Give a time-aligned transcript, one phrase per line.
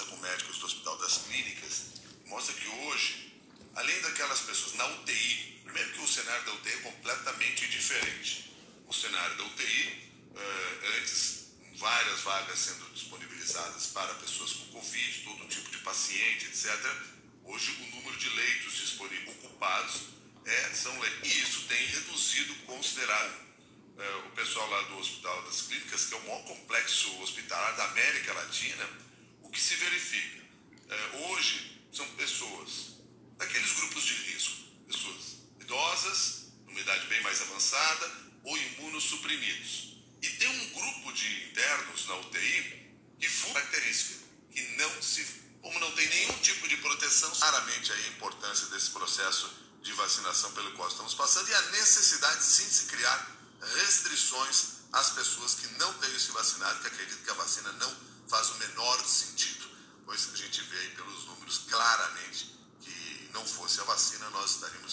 [0.00, 1.82] com médicos do Hospital das Clínicas
[2.24, 3.34] mostra que hoje,
[3.74, 8.56] além daquelas pessoas na UTI, primeiro que o cenário da UTI é completamente diferente.
[8.86, 15.48] O cenário da UTI, eh, antes, várias vagas sendo disponibilizadas para pessoas com Covid, todo
[15.48, 16.72] tipo de paciente, etc.
[17.44, 20.00] Hoje, o número de leitos disponíveis ocupados
[20.46, 23.40] é, são e isso tem reduzido considerável.
[23.98, 27.84] Eh, o pessoal lá do Hospital das Clínicas, que é o maior complexo hospitalar da
[27.84, 29.11] América Latina,
[29.52, 30.42] que se verifica?
[30.88, 32.96] Eh, hoje, são pessoas
[33.36, 34.56] daqueles grupos de risco,
[34.86, 38.10] pessoas idosas, numa idade bem mais avançada
[38.44, 39.98] ou imunossuprimidos.
[40.22, 45.24] E tem um grupo de internos na UTI que foi característica, que não se,
[45.60, 50.72] como não tem nenhum tipo de proteção, claramente a importância desse processo de vacinação pelo
[50.72, 55.92] qual estamos passando e a necessidade sim de se criar restrições às pessoas que não
[55.94, 58.11] tenham se vacinado, que acreditam que a vacina não
[60.52, 64.91] gente vê aí pelos números claramente que não fosse a vacina, nós estaríamos